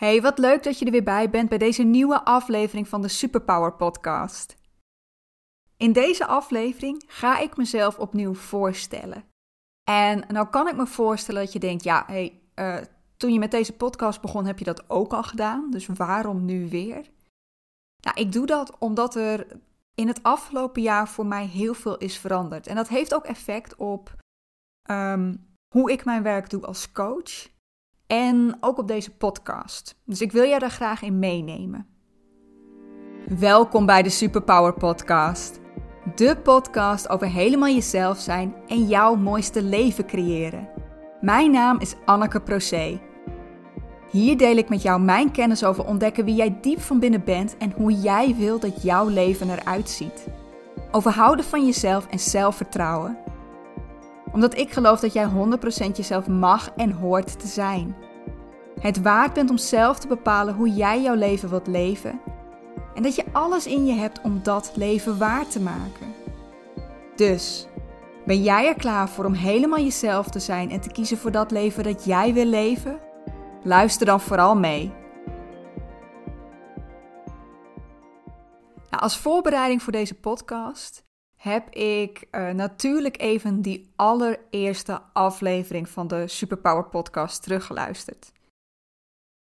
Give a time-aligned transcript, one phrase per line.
[0.00, 3.08] Hey, wat leuk dat je er weer bij bent bij deze nieuwe aflevering van de
[3.08, 4.56] Superpower Podcast.
[5.76, 9.24] In deze aflevering ga ik mezelf opnieuw voorstellen.
[9.90, 12.76] En nou kan ik me voorstellen dat je denkt: ja, hey, uh,
[13.16, 15.70] toen je met deze podcast begon, heb je dat ook al gedaan.
[15.70, 17.10] Dus waarom nu weer?
[18.02, 19.46] Nou, ik doe dat omdat er
[19.94, 22.66] in het afgelopen jaar voor mij heel veel is veranderd.
[22.66, 24.14] En dat heeft ook effect op
[24.90, 27.54] um, hoe ik mijn werk doe als coach
[28.06, 29.96] en ook op deze podcast.
[30.04, 31.86] Dus ik wil jij daar graag in meenemen.
[33.38, 35.60] Welkom bij de Superpower Podcast.
[36.14, 40.68] De podcast over helemaal jezelf zijn en jouw mooiste leven creëren.
[41.20, 43.00] Mijn naam is Anneke Procé.
[44.10, 47.56] Hier deel ik met jou mijn kennis over ontdekken wie jij diep van binnen bent
[47.56, 50.26] en hoe jij wil dat jouw leven eruit ziet.
[50.90, 53.18] Over houden van jezelf en zelfvertrouwen
[54.36, 57.96] omdat ik geloof dat jij 100% jezelf mag en hoort te zijn.
[58.80, 62.20] Het waard bent om zelf te bepalen hoe jij jouw leven wilt leven.
[62.94, 66.14] En dat je alles in je hebt om dat leven waar te maken.
[67.14, 67.66] Dus,
[68.26, 71.50] ben jij er klaar voor om helemaal jezelf te zijn en te kiezen voor dat
[71.50, 73.00] leven dat jij wil leven?
[73.62, 74.92] Luister dan vooral mee.
[78.90, 81.05] Nou, als voorbereiding voor deze podcast
[81.46, 88.32] heb ik uh, natuurlijk even die allereerste aflevering van de Superpower Podcast teruggeluisterd.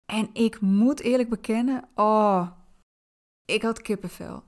[0.05, 2.51] En ik moet eerlijk bekennen, oh,
[3.45, 4.43] ik had kippenvel.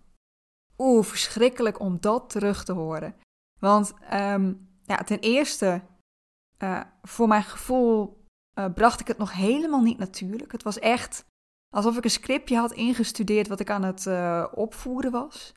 [0.78, 3.16] Oeh, verschrikkelijk om dat terug te horen.
[3.60, 5.82] Want um, ja, ten eerste,
[6.64, 8.24] uh, voor mijn gevoel
[8.60, 10.52] uh, bracht ik het nog helemaal niet natuurlijk.
[10.52, 11.26] Het was echt
[11.76, 14.08] alsof ik een scriptje had ingestudeerd wat ik aan het
[14.52, 15.54] opvoeren was.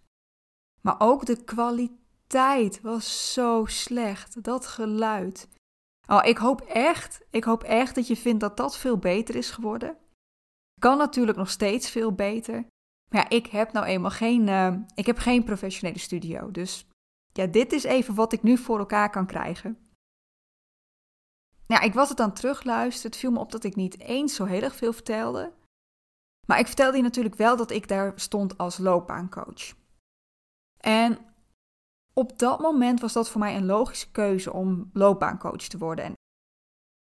[0.81, 4.42] Maar ook de kwaliteit was zo slecht.
[4.45, 5.48] Dat geluid.
[6.09, 9.50] Oh, ik hoop echt, ik hoop echt dat je vindt dat dat veel beter is
[9.50, 9.97] geworden.
[10.81, 12.67] Kan natuurlijk nog steeds veel beter.
[13.12, 16.50] Maar ja, ik heb nou eenmaal geen, uh, ik heb geen professionele studio.
[16.50, 16.87] Dus
[17.33, 19.78] ja, dit is even wat ik nu voor elkaar kan krijgen.
[21.66, 23.10] Nou, ik was het dan terugluisteren.
[23.10, 25.53] Het viel me op dat ik niet eens zo heel erg veel vertelde.
[26.47, 29.75] Maar ik vertelde je natuurlijk wel dat ik daar stond als loopbaancoach.
[30.80, 31.18] En
[32.12, 36.12] op dat moment was dat voor mij een logische keuze om loopbaancoach te worden.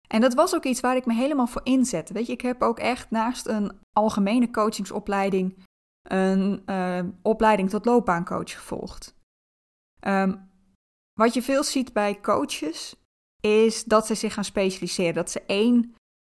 [0.09, 2.13] En dat was ook iets waar ik me helemaal voor inzette.
[2.13, 5.65] Weet je, ik heb ook echt naast een algemene coachingsopleiding
[6.03, 9.15] een uh, opleiding tot loopbaancoach gevolgd.
[10.07, 10.51] Um,
[11.13, 12.95] wat je veel ziet bij coaches
[13.41, 15.15] is dat ze zich gaan specialiseren.
[15.15, 15.95] Dat ze één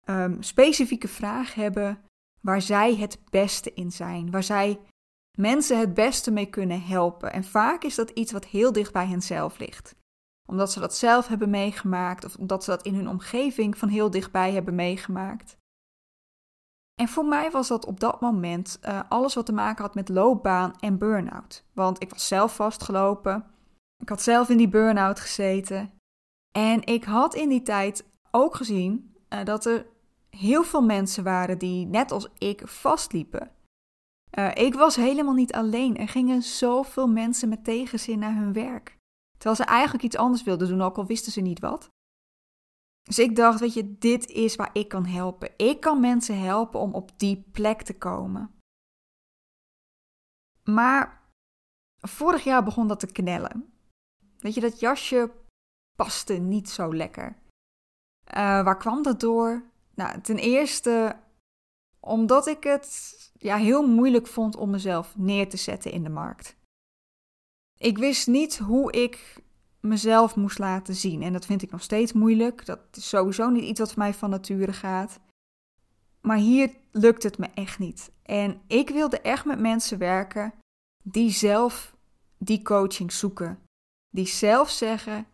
[0.06, 2.02] um, specifieke vraag hebben
[2.42, 4.32] waar zij het beste in zijn.
[4.32, 4.80] Waar zij
[5.38, 7.34] mensen het beste mee kunnen helpen.
[7.34, 9.96] En vaak is dat iets wat heel dicht bij henzelf ligt.
[10.50, 14.10] Omdat ze dat zelf hebben meegemaakt of omdat ze dat in hun omgeving van heel
[14.10, 15.58] dichtbij hebben meegemaakt.
[17.02, 20.10] En voor mij was dat op dat moment uh, alles wat te maken had met
[20.10, 21.64] loopbaan en burn-out.
[21.74, 23.46] Want ik was zelf vastgelopen.
[23.98, 25.92] Ik had zelf in die burn-out gezeten.
[26.52, 29.86] En ik had in die tijd ook gezien uh, dat er
[30.30, 33.52] heel veel mensen waren die, net als ik, vastliepen.
[34.38, 35.98] Uh, ik was helemaal niet alleen.
[35.98, 38.98] Er gingen zoveel mensen met tegenzin naar hun werk.
[39.32, 41.90] Terwijl ze eigenlijk iets anders wilden doen, ook al wisten ze niet wat.
[43.02, 45.54] Dus ik dacht, weet je, dit is waar ik kan helpen.
[45.58, 48.60] Ik kan mensen helpen om op die plek te komen.
[50.64, 51.22] Maar
[51.98, 53.74] vorig jaar begon dat te knellen.
[54.40, 55.32] Weet je, dat jasje
[55.96, 57.36] paste niet zo lekker.
[58.28, 59.64] Uh, waar kwam dat door?
[59.96, 61.20] Nou, ten eerste
[62.02, 66.56] omdat ik het ja, heel moeilijk vond om mezelf neer te zetten in de markt.
[67.78, 69.42] Ik wist niet hoe ik
[69.80, 71.22] mezelf moest laten zien.
[71.22, 72.66] En dat vind ik nog steeds moeilijk.
[72.66, 75.20] Dat is sowieso niet iets wat mij van nature gaat.
[76.22, 78.12] Maar hier lukt het me echt niet.
[78.22, 80.54] En ik wilde echt met mensen werken
[81.04, 81.96] die zelf
[82.38, 83.60] die coaching zoeken.
[84.10, 85.28] Die zelf zeggen: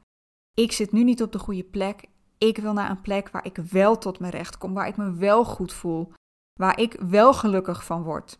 [0.53, 2.05] Ik zit nu niet op de goede plek.
[2.37, 5.13] Ik wil naar een plek waar ik wel tot mijn recht kom, waar ik me
[5.13, 6.11] wel goed voel,
[6.57, 8.39] waar ik wel gelukkig van word.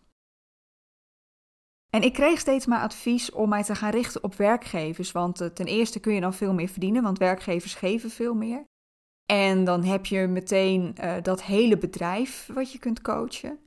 [1.90, 5.48] En ik kreeg steeds maar advies om mij te gaan richten op werkgevers, want uh,
[5.48, 8.66] ten eerste kun je dan veel meer verdienen, want werkgevers geven veel meer.
[9.26, 13.60] En dan heb je meteen uh, dat hele bedrijf wat je kunt coachen.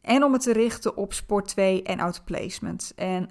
[0.00, 2.92] En om het te richten op Sport 2 en outplacement.
[2.96, 3.30] En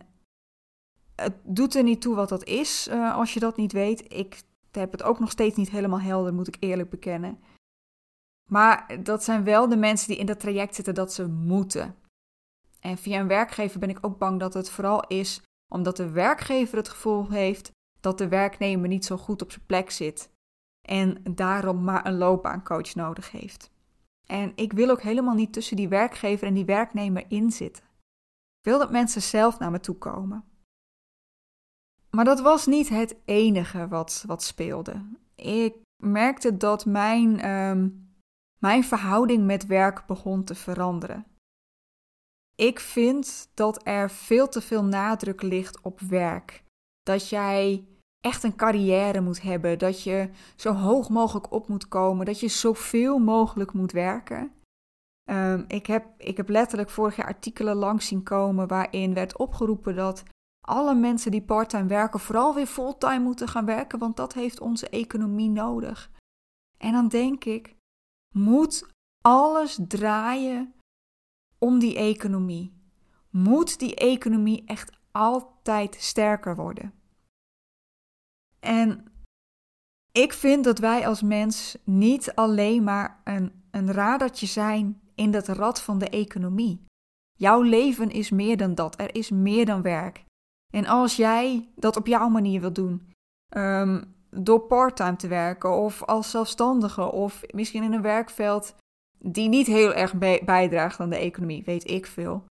[1.15, 4.13] het doet er niet toe wat dat is uh, als je dat niet weet.
[4.13, 4.41] Ik
[4.71, 7.39] heb het ook nog steeds niet helemaal helder, moet ik eerlijk bekennen.
[8.49, 11.95] Maar dat zijn wel de mensen die in dat traject zitten dat ze moeten.
[12.79, 15.41] En via een werkgever ben ik ook bang dat het vooral is
[15.71, 19.91] omdat de werkgever het gevoel heeft dat de werknemer niet zo goed op zijn plek
[19.91, 20.31] zit
[20.87, 23.71] en daarom maar een loopbaancoach nodig heeft.
[24.25, 27.83] En ik wil ook helemaal niet tussen die werkgever en die werknemer inzitten.
[28.59, 30.43] Ik wil dat mensen zelf naar me toe komen.
[32.09, 35.05] Maar dat was niet het enige wat, wat speelde.
[35.35, 37.89] Ik merkte dat mijn, ehm,
[38.59, 41.25] mijn verhouding met werk begon te veranderen.
[42.55, 46.63] Ik vind dat er veel te veel nadruk ligt op werk.
[47.01, 47.87] Dat jij
[48.21, 52.47] echt een carrière moet hebben, dat je zo hoog mogelijk op moet komen, dat je
[52.47, 54.51] zoveel mogelijk moet werken.
[55.23, 59.95] Ehm, ik, heb, ik heb letterlijk vorig jaar artikelen langs zien komen waarin werd opgeroepen
[59.95, 60.23] dat
[60.67, 64.89] alle mensen die parttime werken vooral weer fulltime moeten gaan werken, want dat heeft onze
[64.89, 66.11] economie nodig.
[66.77, 67.75] En dan denk ik,
[68.35, 68.87] moet
[69.21, 70.73] alles draaien
[71.57, 72.73] om die economie?
[73.29, 76.93] Moet die economie echt altijd sterker worden?
[78.59, 79.11] En
[80.11, 85.47] ik vind dat wij als mens niet alleen maar een, een radertje zijn in dat
[85.47, 86.85] rad van de economie.
[87.33, 88.99] Jouw leven is meer dan dat.
[88.99, 90.23] Er is meer dan werk.
[90.73, 93.11] En als jij dat op jouw manier wilt doen,
[93.55, 98.75] um, door parttime te werken of als zelfstandige of misschien in een werkveld
[99.17, 100.13] die niet heel erg
[100.45, 102.45] bijdraagt aan de economie, weet ik veel,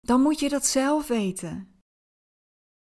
[0.00, 1.80] dan moet je dat zelf weten.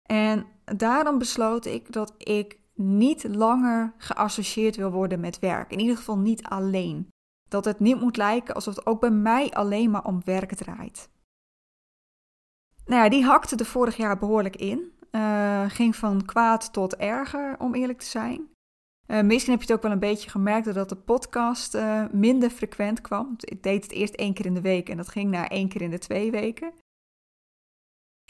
[0.02, 5.72] En daarom besloot ik dat ik niet langer geassocieerd wil worden met werk.
[5.72, 7.08] In ieder geval niet alleen.
[7.48, 11.08] Dat het niet moet lijken alsof het ook bij mij alleen maar om werk draait.
[12.84, 14.92] Nou ja, die hakte er vorig jaar behoorlijk in.
[15.16, 18.48] Uh, ging van kwaad tot erger, om eerlijk te zijn.
[19.06, 22.50] Uh, misschien heb je het ook wel een beetje gemerkt dat de podcast uh, minder
[22.50, 23.34] frequent kwam.
[23.38, 25.82] Ik deed het eerst één keer in de week en dat ging naar één keer
[25.82, 26.72] in de twee weken.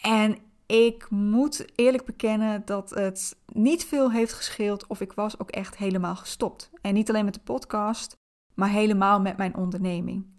[0.03, 5.51] En ik moet eerlijk bekennen dat het niet veel heeft gescheeld of ik was ook
[5.51, 6.71] echt helemaal gestopt.
[6.81, 8.17] En niet alleen met de podcast,
[8.55, 10.36] maar helemaal met mijn onderneming.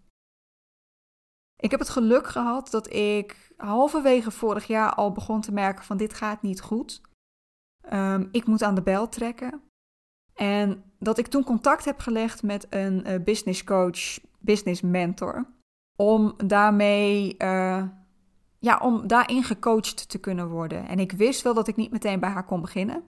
[1.57, 5.98] Ik heb het geluk gehad dat ik halverwege vorig jaar al begon te merken van
[5.98, 7.01] dit gaat niet goed.
[7.94, 9.62] Um, ik moet aan de bel trekken.
[10.33, 15.45] En dat ik toen contact heb gelegd met een uh, business coach, business mentor,
[15.95, 17.83] om daarmee, uh,
[18.59, 20.88] ja, om daarin gecoacht te kunnen worden.
[20.88, 23.04] En ik wist wel dat ik niet meteen bij haar kon beginnen,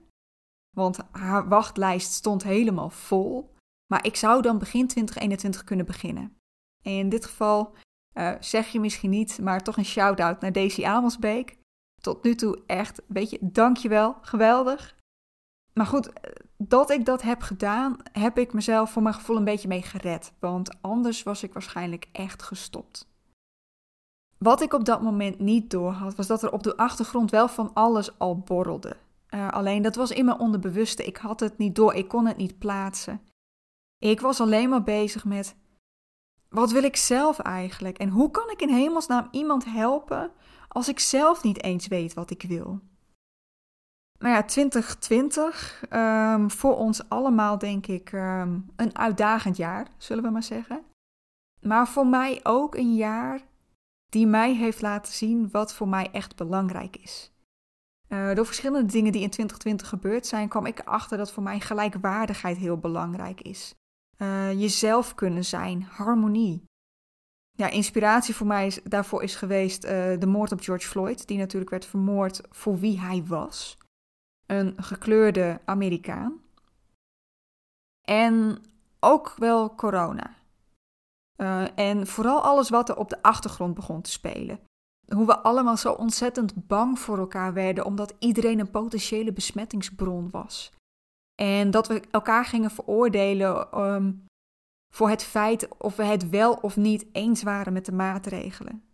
[0.76, 3.54] want haar wachtlijst stond helemaal vol.
[3.86, 6.36] Maar ik zou dan begin 2021 kunnen beginnen.
[6.82, 7.74] En in dit geval
[8.14, 11.58] uh, zeg je misschien niet, maar toch een shout-out naar Daisy Amelsbeek.
[12.00, 14.96] Tot nu toe echt, weet je, dankjewel, geweldig.
[15.74, 16.12] Maar goed,
[16.56, 20.32] dat ik dat heb gedaan, heb ik mezelf voor mijn gevoel een beetje mee gered.
[20.38, 23.08] Want anders was ik waarschijnlijk echt gestopt.
[24.38, 27.70] Wat ik op dat moment niet doorhad, was dat er op de achtergrond wel van
[27.74, 28.96] alles al borrelde.
[29.34, 31.04] Uh, alleen dat was in mijn onderbewuste.
[31.04, 33.20] Ik had het niet door, ik kon het niet plaatsen.
[33.98, 35.56] Ik was alleen maar bezig met
[36.54, 37.98] wat wil ik zelf eigenlijk?
[37.98, 40.32] En hoe kan ik in hemelsnaam iemand helpen
[40.68, 42.80] als ik zelf niet eens weet wat ik wil?
[44.18, 50.24] Nou ja, 2020, um, ehm, voor ons allemaal denk ik um, een uitdagend jaar, zullen
[50.24, 50.84] we maar zeggen.
[51.60, 53.40] Maar voor mij ook een jaar
[54.08, 57.32] die mij heeft laten zien wat voor mij echt belangrijk is.
[58.08, 61.60] Uh, door verschillende dingen die in 2020 gebeurd zijn, kwam ik erachter dat voor mij
[61.60, 63.74] gelijkwaardigheid heel belangrijk is.
[64.22, 66.64] Uh, jezelf kunnen zijn, harmonie.
[67.50, 71.38] Ja, inspiratie voor mij is, daarvoor is geweest uh, de moord op George Floyd, die
[71.38, 73.78] natuurlijk werd vermoord voor wie hij was.
[74.46, 76.40] Een gekleurde Amerikaan.
[78.00, 78.62] En
[79.00, 80.36] ook wel corona.
[81.36, 84.60] Uh, en vooral alles wat er op de achtergrond begon te spelen.
[85.14, 90.72] Hoe we allemaal zo ontzettend bang voor elkaar werden, omdat iedereen een potentiële besmettingsbron was.
[91.40, 94.24] En dat we elkaar gingen veroordelen um,
[94.94, 98.84] voor het feit of we het wel of niet eens waren met de maatregelen.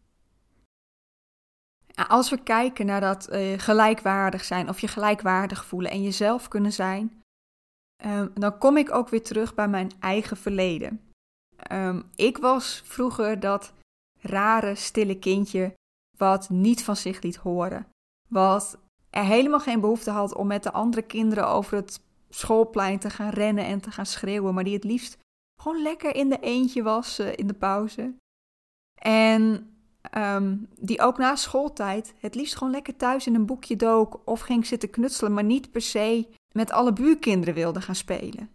[2.09, 6.73] Als we kijken naar dat uh, gelijkwaardig zijn of je gelijkwaardig voelen en jezelf kunnen
[6.73, 7.23] zijn,
[8.05, 11.01] um, dan kom ik ook weer terug bij mijn eigen verleden.
[11.73, 13.73] Um, ik was vroeger dat
[14.21, 15.75] rare, stille kindje
[16.19, 17.87] wat niet van zich liet horen.
[18.29, 18.79] Wat
[19.11, 23.31] er helemaal geen behoefte had om met de andere kinderen over het schoolplein te gaan
[23.31, 25.19] rennen en te gaan schreeuwen, maar die het liefst
[25.63, 28.15] gewoon lekker in de eentje was uh, in de pauze.
[28.95, 29.71] En
[30.17, 34.41] um, die ook na schooltijd het liefst gewoon lekker thuis in een boekje dook of
[34.41, 38.51] ging zitten knutselen, maar niet per se met alle buurkinderen wilde gaan spelen.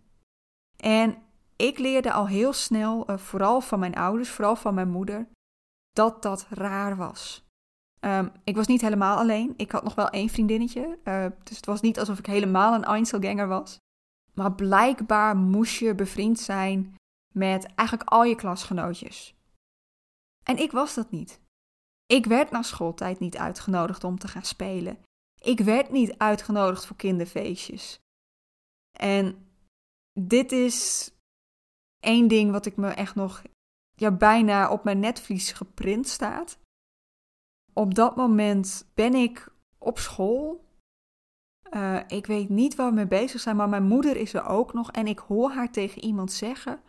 [0.78, 1.18] En
[1.56, 5.28] ik leerde al heel snel, uh, vooral van mijn ouders, vooral van mijn moeder,
[5.92, 7.46] dat dat raar was.
[8.06, 9.54] Um, ik was niet helemaal alleen.
[9.58, 11.00] Ik had nog wel één vriendinnetje.
[11.04, 13.78] Uh, dus het was niet alsof ik helemaal een Einzelganger was.
[14.34, 16.96] Maar blijkbaar moest je bevriend zijn
[17.34, 19.36] met eigenlijk al je klasgenootjes.
[20.44, 21.40] En ik was dat niet.
[22.06, 24.98] Ik werd na schooltijd niet uitgenodigd om te gaan spelen.
[25.42, 28.00] Ik werd niet uitgenodigd voor kinderfeestjes.
[29.00, 29.48] En
[30.20, 31.12] dit is
[32.00, 33.42] één ding wat ik me echt nog
[33.96, 36.60] ja, bijna op mijn netvlies geprint staat.
[37.74, 40.70] Op dat moment ben ik op school.
[41.72, 44.74] Uh, ik weet niet waar we mee bezig zijn, maar mijn moeder is er ook
[44.74, 44.92] nog.
[44.92, 46.82] En ik hoor haar tegen iemand zeggen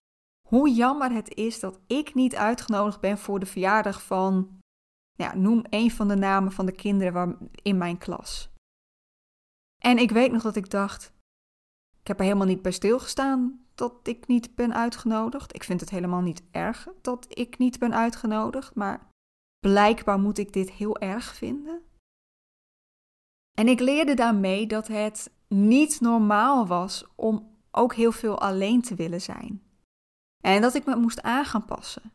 [0.48, 4.58] hoe jammer het is dat ik niet uitgenodigd ben voor de verjaardag van,
[5.12, 8.50] ja, noem een van de namen van de kinderen in mijn klas.
[9.84, 11.12] En ik weet nog dat ik dacht,
[12.00, 15.54] ik heb er helemaal niet bij stilgestaan dat ik niet ben uitgenodigd.
[15.54, 19.10] Ik vind het helemaal niet erg dat ik niet ben uitgenodigd, maar
[19.62, 21.82] blijkbaar moet ik dit heel erg vinden.
[23.58, 28.94] En ik leerde daarmee dat het niet normaal was om ook heel veel alleen te
[28.94, 29.62] willen zijn.
[30.40, 32.12] En dat ik me moest aan gaan passen.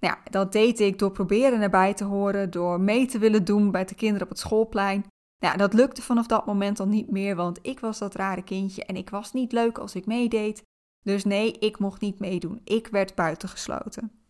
[0.00, 3.84] Nou dat deed ik door proberen erbij te horen, door mee te willen doen bij
[3.84, 5.04] de kinderen op het schoolplein.
[5.38, 8.84] Nou, dat lukte vanaf dat moment al niet meer, want ik was dat rare kindje
[8.84, 10.62] en ik was niet leuk als ik meedeed.
[11.04, 12.60] Dus nee, ik mocht niet meedoen.
[12.64, 14.21] Ik werd buitengesloten.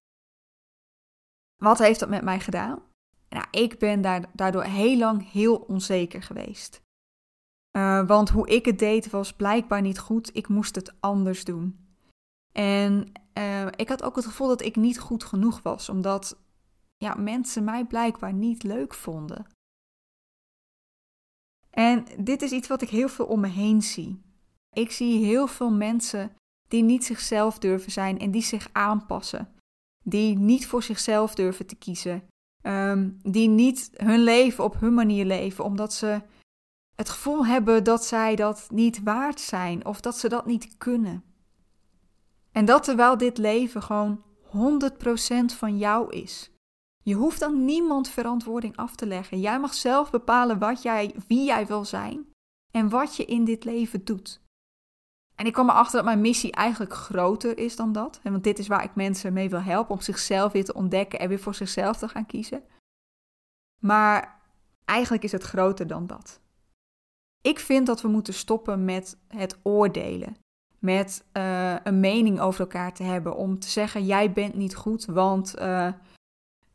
[1.62, 2.82] Wat heeft dat met mij gedaan?
[3.28, 4.02] Nou, ik ben
[4.32, 6.80] daardoor heel lang heel onzeker geweest.
[7.76, 10.36] Uh, want hoe ik het deed was blijkbaar niet goed.
[10.36, 11.86] Ik moest het anders doen.
[12.52, 16.38] En uh, ik had ook het gevoel dat ik niet goed genoeg was, omdat
[16.96, 19.46] ja, mensen mij blijkbaar niet leuk vonden.
[21.70, 24.22] En dit is iets wat ik heel veel om me heen zie.
[24.70, 26.36] Ik zie heel veel mensen
[26.68, 29.61] die niet zichzelf durven zijn en die zich aanpassen.
[30.02, 32.22] Die niet voor zichzelf durven te kiezen.
[32.62, 36.22] Um, die niet hun leven op hun manier leven, omdat ze
[36.94, 41.24] het gevoel hebben dat zij dat niet waard zijn of dat ze dat niet kunnen.
[42.52, 44.54] En dat terwijl dit leven gewoon 100%
[45.56, 46.50] van jou is.
[47.02, 49.40] Je hoeft aan niemand verantwoording af te leggen.
[49.40, 52.26] Jij mag zelf bepalen wat jij, wie jij wil zijn
[52.70, 54.41] en wat je in dit leven doet.
[55.42, 58.20] En ik kwam erachter dat mijn missie eigenlijk groter is dan dat.
[58.22, 61.28] Want dit is waar ik mensen mee wil helpen om zichzelf weer te ontdekken en
[61.28, 62.62] weer voor zichzelf te gaan kiezen.
[63.78, 64.40] Maar
[64.84, 66.40] eigenlijk is het groter dan dat.
[67.40, 70.36] Ik vind dat we moeten stoppen met het oordelen
[70.78, 73.36] met uh, een mening over elkaar te hebben.
[73.36, 75.92] Om te zeggen: jij bent niet goed, want uh,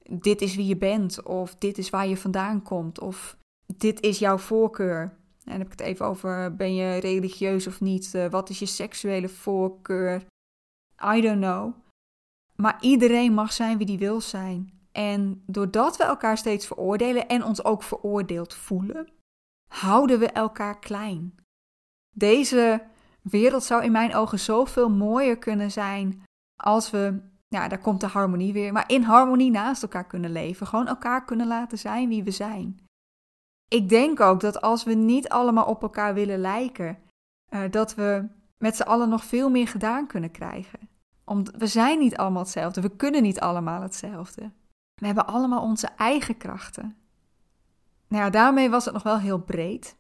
[0.10, 3.38] dit is wie je bent, of dit is waar je vandaan komt, of
[3.78, 5.17] dit is jouw voorkeur.
[5.48, 8.13] En dan heb ik het even over: ben je religieus of niet?
[8.16, 10.25] Uh, wat is je seksuele voorkeur?
[11.16, 11.74] I don't know.
[12.56, 14.80] Maar iedereen mag zijn wie die wil zijn.
[14.92, 19.08] En doordat we elkaar steeds veroordelen en ons ook veroordeeld voelen,
[19.68, 21.36] houden we elkaar klein.
[22.16, 22.84] Deze
[23.22, 26.24] wereld zou in mijn ogen zoveel mooier kunnen zijn
[26.62, 30.68] als we, ja, daar komt de harmonie weer, maar in harmonie naast elkaar kunnen leven.
[30.68, 32.87] Gewoon elkaar kunnen laten zijn wie we zijn.
[33.68, 36.98] Ik denk ook dat als we niet allemaal op elkaar willen lijken,
[37.50, 40.90] uh, dat we met z'n allen nog veel meer gedaan kunnen krijgen.
[41.24, 44.52] Omdat we zijn niet allemaal hetzelfde, we kunnen niet allemaal hetzelfde.
[44.94, 46.98] We hebben allemaal onze eigen krachten.
[48.08, 49.98] Nou ja, daarmee was het nog wel heel breed.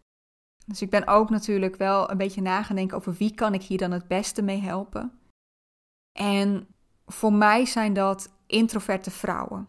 [0.65, 3.91] Dus ik ben ook natuurlijk wel een beetje nagedenken over wie kan ik hier dan
[3.91, 5.19] het beste mee helpen.
[6.19, 6.67] En
[7.05, 9.67] voor mij zijn dat introverte vrouwen.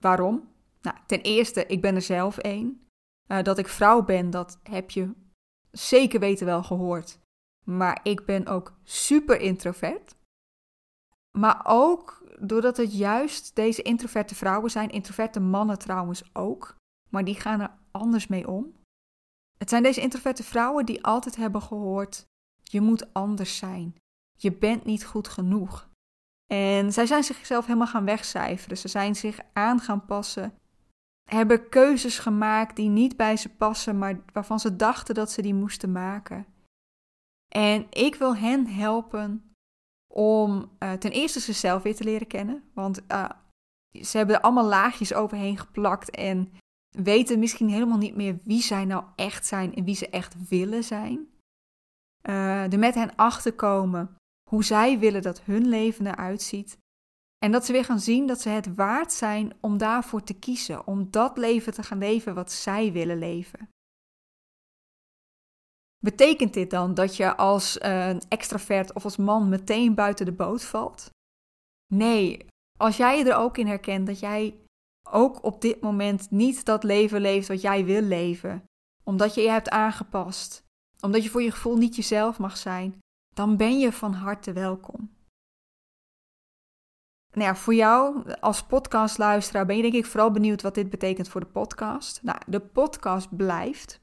[0.00, 0.48] Waarom?
[0.86, 2.88] Nou, ten eerste, ik ben er zelf één.
[3.26, 5.14] Uh, dat ik vrouw ben, dat heb je
[5.70, 7.18] zeker weten wel gehoord.
[7.64, 10.16] Maar ik ben ook super introvert.
[11.38, 16.76] Maar ook doordat het juist deze introverte vrouwen zijn, introverte mannen trouwens ook,
[17.10, 18.74] maar die gaan er anders mee om.
[19.58, 22.24] Het zijn deze introverte vrouwen die altijd hebben gehoord:
[22.62, 23.96] je moet anders zijn.
[24.36, 25.88] Je bent niet goed genoeg.
[26.46, 28.78] En zij zijn zichzelf helemaal gaan wegcijferen.
[28.78, 30.58] Ze zijn zich aan gaan passen.
[31.30, 35.54] Hebben keuzes gemaakt die niet bij ze passen, maar waarvan ze dachten dat ze die
[35.54, 36.46] moesten maken.
[37.48, 39.54] En ik wil hen helpen
[40.14, 42.62] om uh, ten eerste zichzelf weer te leren kennen.
[42.74, 43.28] Want uh,
[44.02, 46.52] ze hebben er allemaal laagjes overheen geplakt en
[46.96, 50.84] weten misschien helemaal niet meer wie zij nou echt zijn en wie ze echt willen
[50.84, 51.28] zijn.
[52.22, 54.16] Uh, er met hen achterkomen
[54.50, 56.78] hoe zij willen dat hun leven eruit ziet.
[57.38, 60.86] En dat ze weer gaan zien dat ze het waard zijn om daarvoor te kiezen,
[60.86, 63.68] om dat leven te gaan leven wat zij willen leven.
[65.98, 70.64] Betekent dit dan dat je als uh, extravert of als man meteen buiten de boot
[70.64, 71.10] valt?
[71.94, 72.46] Nee,
[72.78, 74.56] als jij je er ook in herkent dat jij
[75.10, 78.64] ook op dit moment niet dat leven leeft wat jij wil leven,
[79.04, 80.64] omdat je je hebt aangepast,
[81.00, 82.98] omdat je voor je gevoel niet jezelf mag zijn,
[83.34, 85.15] dan ben je van harte welkom.
[87.36, 91.28] Nou ja, voor jou als podcastluisteraar ben je denk ik vooral benieuwd wat dit betekent
[91.28, 92.20] voor de podcast.
[92.22, 94.00] Nou, de podcast blijft.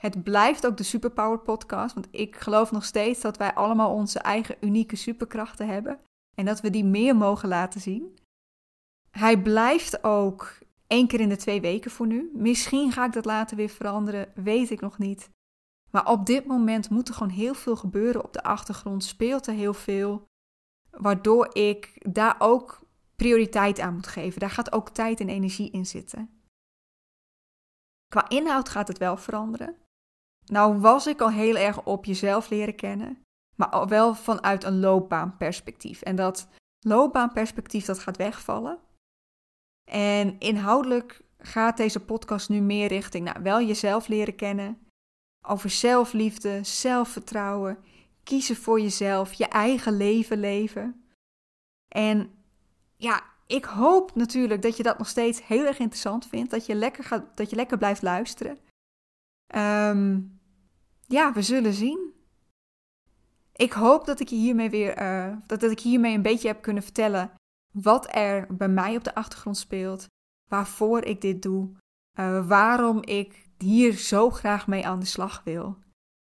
[0.00, 4.18] Het blijft ook de Superpower podcast, want ik geloof nog steeds dat wij allemaal onze
[4.18, 6.00] eigen unieke superkrachten hebben
[6.34, 8.18] en dat we die meer mogen laten zien.
[9.10, 12.30] Hij blijft ook één keer in de twee weken voor nu.
[12.34, 15.30] Misschien ga ik dat later weer veranderen, weet ik nog niet.
[15.90, 19.54] Maar op dit moment moet er gewoon heel veel gebeuren op de achtergrond, speelt er
[19.54, 20.28] heel veel,
[20.90, 22.80] waardoor ik daar ook
[23.16, 24.40] prioriteit aan moet geven.
[24.40, 26.30] Daar gaat ook tijd en energie in zitten.
[28.08, 29.76] Qua inhoud gaat het wel veranderen.
[30.44, 33.22] Nou was ik al heel erg op jezelf leren kennen,
[33.56, 36.02] maar wel vanuit een loopbaanperspectief.
[36.02, 36.48] En dat
[36.80, 38.78] loopbaanperspectief dat gaat wegvallen.
[39.90, 44.86] En inhoudelijk gaat deze podcast nu meer richting nou, wel jezelf leren kennen,
[45.46, 47.78] over zelfliefde, zelfvertrouwen,
[48.30, 51.04] kiezen voor jezelf, je eigen leven leven.
[51.88, 52.30] En
[52.96, 56.74] ja, ik hoop natuurlijk dat je dat nog steeds heel erg interessant vindt, dat je
[56.74, 58.58] lekker, gaat, dat je lekker blijft luisteren.
[59.54, 60.40] Um,
[61.06, 62.12] ja, we zullen zien.
[63.52, 66.82] Ik hoop dat ik hiermee weer, uh, dat, dat ik hiermee een beetje heb kunnen
[66.82, 67.30] vertellen
[67.72, 70.06] wat er bij mij op de achtergrond speelt,
[70.50, 71.70] waarvoor ik dit doe,
[72.20, 75.78] uh, waarom ik hier zo graag mee aan de slag wil.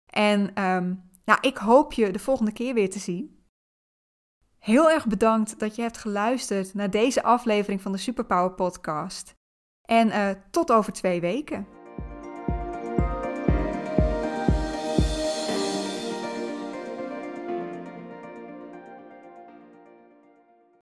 [0.06, 3.44] En um, nou, ik hoop je de volgende keer weer te zien.
[4.58, 9.34] Heel erg bedankt dat je hebt geluisterd naar deze aflevering van de Superpower Podcast.
[9.82, 11.66] En uh, tot over twee weken.